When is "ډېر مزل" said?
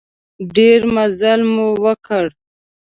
0.55-1.41